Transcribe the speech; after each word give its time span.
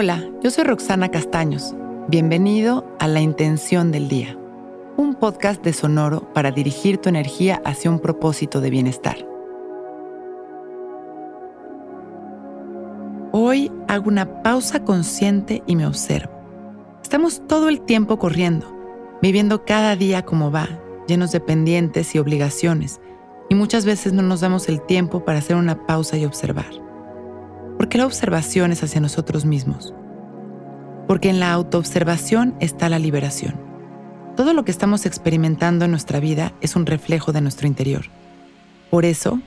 Hola, 0.00 0.22
yo 0.44 0.52
soy 0.52 0.62
Roxana 0.62 1.08
Castaños. 1.08 1.74
Bienvenido 2.06 2.86
a 3.00 3.08
La 3.08 3.20
Intención 3.20 3.90
del 3.90 4.06
Día, 4.06 4.38
un 4.96 5.16
podcast 5.16 5.60
de 5.64 5.72
Sonoro 5.72 6.32
para 6.32 6.52
dirigir 6.52 6.98
tu 6.98 7.08
energía 7.08 7.60
hacia 7.64 7.90
un 7.90 7.98
propósito 7.98 8.60
de 8.60 8.70
bienestar. 8.70 9.16
Hoy 13.32 13.72
hago 13.88 14.06
una 14.06 14.40
pausa 14.44 14.84
consciente 14.84 15.64
y 15.66 15.74
me 15.74 15.84
observo. 15.84 16.30
Estamos 17.02 17.44
todo 17.48 17.68
el 17.68 17.80
tiempo 17.80 18.20
corriendo, 18.20 18.72
viviendo 19.20 19.64
cada 19.64 19.96
día 19.96 20.24
como 20.24 20.52
va, 20.52 20.68
llenos 21.08 21.32
de 21.32 21.40
pendientes 21.40 22.14
y 22.14 22.20
obligaciones, 22.20 23.00
y 23.48 23.56
muchas 23.56 23.84
veces 23.84 24.12
no 24.12 24.22
nos 24.22 24.42
damos 24.42 24.68
el 24.68 24.80
tiempo 24.80 25.24
para 25.24 25.40
hacer 25.40 25.56
una 25.56 25.86
pausa 25.88 26.16
y 26.16 26.24
observar. 26.24 26.87
¿Por 27.78 27.88
qué 27.88 27.96
la 27.96 28.06
observación 28.06 28.72
es 28.72 28.82
hacia 28.82 29.00
nosotros 29.00 29.44
mismos? 29.44 29.94
Porque 31.06 31.30
en 31.30 31.38
la 31.38 31.52
autoobservación 31.52 32.56
está 32.58 32.88
la 32.88 32.98
liberación. 32.98 33.54
Todo 34.36 34.52
lo 34.52 34.64
que 34.64 34.72
estamos 34.72 35.06
experimentando 35.06 35.84
en 35.84 35.92
nuestra 35.92 36.18
vida 36.18 36.52
es 36.60 36.74
un 36.74 36.86
reflejo 36.86 37.30
de 37.30 37.40
nuestro 37.40 37.68
interior. 37.68 38.06
Por 38.90 39.04
eso, 39.04 39.40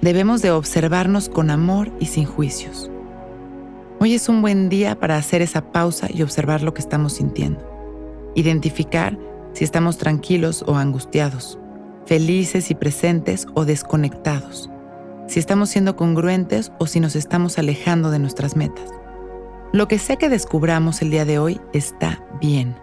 debemos 0.00 0.40
de 0.40 0.50
observarnos 0.50 1.28
con 1.28 1.50
amor 1.50 1.92
y 2.00 2.06
sin 2.06 2.24
juicios. 2.24 2.90
Hoy 4.00 4.14
es 4.14 4.30
un 4.30 4.40
buen 4.40 4.70
día 4.70 4.98
para 4.98 5.18
hacer 5.18 5.42
esa 5.42 5.70
pausa 5.70 6.08
y 6.10 6.22
observar 6.22 6.62
lo 6.62 6.72
que 6.72 6.80
estamos 6.80 7.12
sintiendo. 7.12 7.60
Identificar 8.34 9.18
si 9.52 9.62
estamos 9.62 9.98
tranquilos 9.98 10.64
o 10.66 10.76
angustiados, 10.76 11.58
felices 12.06 12.70
y 12.70 12.74
presentes 12.74 13.46
o 13.52 13.66
desconectados 13.66 14.70
si 15.26 15.40
estamos 15.40 15.70
siendo 15.70 15.96
congruentes 15.96 16.72
o 16.78 16.86
si 16.86 17.00
nos 17.00 17.16
estamos 17.16 17.58
alejando 17.58 18.10
de 18.10 18.18
nuestras 18.18 18.56
metas. 18.56 18.90
Lo 19.72 19.88
que 19.88 19.98
sé 19.98 20.16
que 20.16 20.28
descubramos 20.28 21.02
el 21.02 21.10
día 21.10 21.24
de 21.24 21.38
hoy 21.38 21.60
está 21.72 22.22
bien. 22.40 22.76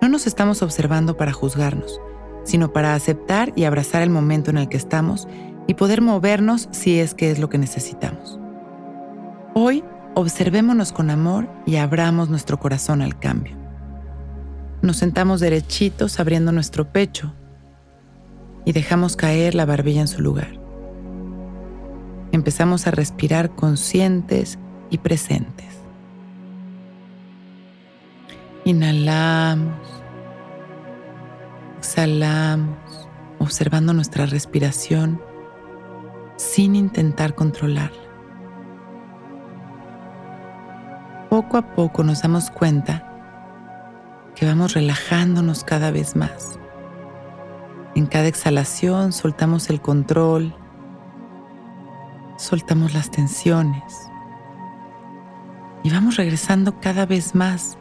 No 0.00 0.08
nos 0.08 0.26
estamos 0.26 0.62
observando 0.62 1.16
para 1.16 1.32
juzgarnos, 1.32 2.00
sino 2.44 2.72
para 2.72 2.94
aceptar 2.94 3.52
y 3.56 3.64
abrazar 3.64 4.02
el 4.02 4.10
momento 4.10 4.50
en 4.50 4.58
el 4.58 4.68
que 4.68 4.76
estamos 4.76 5.28
y 5.66 5.74
poder 5.74 6.00
movernos 6.00 6.68
si 6.70 6.98
es 6.98 7.14
que 7.14 7.30
es 7.30 7.38
lo 7.38 7.50
que 7.50 7.58
necesitamos. 7.58 8.40
Hoy, 9.54 9.84
observémonos 10.14 10.92
con 10.92 11.10
amor 11.10 11.48
y 11.66 11.76
abramos 11.76 12.30
nuestro 12.30 12.58
corazón 12.58 13.02
al 13.02 13.18
cambio. 13.18 13.56
Nos 14.80 14.96
sentamos 14.96 15.40
derechitos 15.40 16.18
abriendo 16.20 16.52
nuestro 16.52 16.90
pecho 16.90 17.34
y 18.64 18.72
dejamos 18.72 19.16
caer 19.16 19.54
la 19.54 19.66
barbilla 19.66 20.00
en 20.00 20.08
su 20.08 20.22
lugar 20.22 20.60
empezamos 22.32 22.86
a 22.86 22.90
respirar 22.90 23.50
conscientes 23.50 24.58
y 24.90 24.98
presentes. 24.98 25.66
Inhalamos, 28.64 29.74
exhalamos, 31.78 32.76
observando 33.38 33.92
nuestra 33.92 34.26
respiración 34.26 35.20
sin 36.36 36.76
intentar 36.76 37.34
controlarla. 37.34 37.98
Poco 41.30 41.56
a 41.56 41.74
poco 41.74 42.02
nos 42.02 42.22
damos 42.22 42.50
cuenta 42.50 43.06
que 44.34 44.46
vamos 44.46 44.74
relajándonos 44.74 45.64
cada 45.64 45.90
vez 45.90 46.16
más. 46.16 46.58
En 47.94 48.06
cada 48.06 48.26
exhalación 48.26 49.12
soltamos 49.12 49.70
el 49.70 49.80
control 49.80 50.54
soltamos 52.40 52.94
las 52.94 53.10
tensiones 53.10 54.10
y 55.82 55.90
vamos 55.90 56.16
regresando 56.16 56.80
cada 56.80 57.04
vez 57.04 57.34
más 57.34 57.76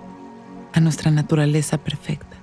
a 0.73 0.81
nuestra 0.81 1.11
naturaleza 1.11 1.77
perfecta. 1.77 2.35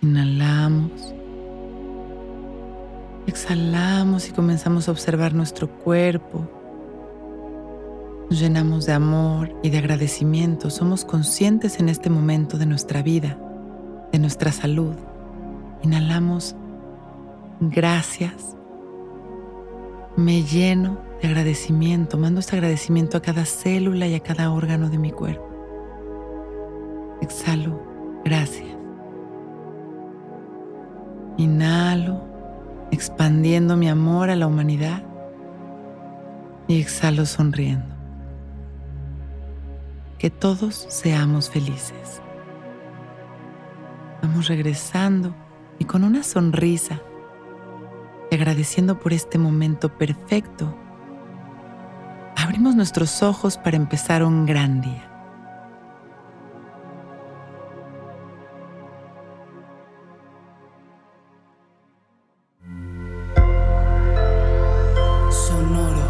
Inhalamos, 0.00 1.14
exhalamos 3.26 4.28
y 4.28 4.32
comenzamos 4.32 4.88
a 4.88 4.92
observar 4.92 5.34
nuestro 5.34 5.68
cuerpo. 5.68 6.48
Nos 8.30 8.40
llenamos 8.40 8.86
de 8.86 8.92
amor 8.92 9.54
y 9.62 9.70
de 9.70 9.78
agradecimiento. 9.78 10.70
Somos 10.70 11.04
conscientes 11.04 11.78
en 11.78 11.88
este 11.88 12.10
momento 12.10 12.58
de 12.58 12.66
nuestra 12.66 13.02
vida, 13.02 13.38
de 14.12 14.18
nuestra 14.18 14.50
salud. 14.50 14.94
Inhalamos, 15.82 16.56
gracias 17.60 18.55
me 20.16 20.42
lleno 20.42 20.98
de 21.20 21.28
agradecimiento, 21.28 22.16
mando 22.16 22.40
este 22.40 22.56
agradecimiento 22.56 23.18
a 23.18 23.22
cada 23.22 23.44
célula 23.44 24.06
y 24.06 24.14
a 24.14 24.20
cada 24.20 24.50
órgano 24.50 24.88
de 24.88 24.98
mi 24.98 25.12
cuerpo. 25.12 25.46
Exhalo, 27.20 27.80
gracias. 28.24 28.76
Inhalo, 31.36 32.22
expandiendo 32.90 33.76
mi 33.76 33.88
amor 33.88 34.30
a 34.30 34.36
la 34.36 34.46
humanidad. 34.46 35.02
Y 36.68 36.80
exhalo 36.80 37.26
sonriendo. 37.26 37.94
Que 40.18 40.30
todos 40.30 40.86
seamos 40.88 41.48
felices. 41.48 42.20
Vamos 44.22 44.48
regresando 44.48 45.34
y 45.78 45.84
con 45.84 46.02
una 46.02 46.22
sonrisa 46.22 47.00
agradeciendo 48.34 48.98
por 48.98 49.12
este 49.12 49.38
momento 49.38 49.88
perfecto, 49.96 50.74
abrimos 52.36 52.74
nuestros 52.74 53.22
ojos 53.22 53.56
para 53.58 53.76
empezar 53.76 54.22
un 54.22 54.46
gran 54.46 54.80
día. 54.80 55.10
Sonoro. 65.30 66.08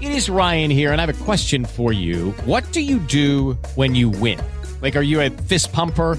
It 0.00 0.10
is 0.10 0.28
Ryan 0.28 0.70
here, 0.70 0.92
and 0.92 1.00
I 1.00 1.06
have 1.06 1.20
a 1.20 1.24
question 1.24 1.64
for 1.64 1.92
you. 1.92 2.34
What 2.44 2.64
do 2.72 2.80
you 2.80 2.98
do 3.00 3.56
when 3.74 3.94
you 3.94 4.10
win? 4.10 4.38
Like, 4.82 4.96
are 4.96 5.02
you 5.02 5.20
a 5.20 5.30
fist 5.30 5.72
pumper? 5.72 6.18